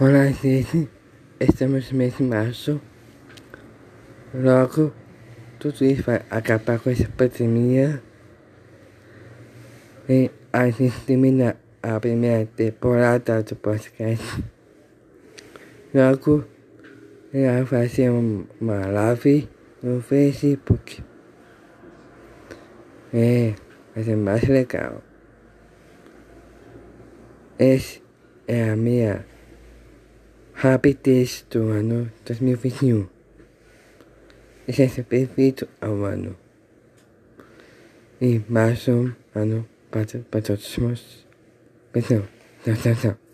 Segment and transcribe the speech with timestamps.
[0.00, 0.88] Olá, gente.
[1.40, 2.80] Estamos no mês de março.
[4.32, 4.92] Logo,
[5.58, 8.00] tudo isso vai acabar com essa pandemia.
[10.08, 14.44] E a gente termina a primeira temporada do podcast.
[15.92, 16.44] Logo,
[17.32, 19.48] vai fazer uma live
[19.82, 21.02] no Facebook.
[23.12, 23.52] É,
[23.96, 25.02] vai ser mais legal.
[27.58, 27.98] Essa
[28.46, 29.26] é a minha
[30.58, 33.06] rapidez do ano 2021.
[34.66, 36.36] Licença perfeito ao ano.
[38.20, 41.26] E mais um ano para, para todos os meus.
[41.92, 42.26] Perdão,
[42.66, 43.27] não, não, não.